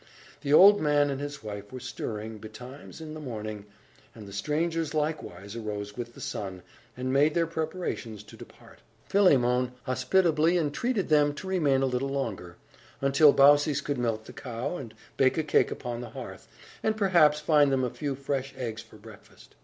[0.41, 3.67] The old man and his wife were stirring, betimes, in the morning,
[4.15, 6.63] and the strangers likewise arose with the sun,
[6.97, 8.79] and made their preparations to depart.
[9.09, 12.55] Philemon hospitably entreated them to remain a little longer,
[12.99, 16.47] until Baucis could milk the cow, and bake a cake upon the hearth,
[16.81, 19.53] and, perhaps, find them a few fresh eggs for breakfast.